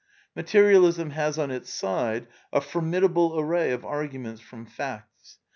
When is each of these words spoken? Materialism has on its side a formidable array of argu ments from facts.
Materialism 0.35 1.11
has 1.11 1.37
on 1.37 1.51
its 1.51 1.71
side 1.71 2.25
a 2.51 2.59
formidable 2.59 3.37
array 3.39 3.69
of 3.69 3.81
argu 3.83 4.13
ments 4.19 4.41
from 4.41 4.65
facts. 4.65 5.37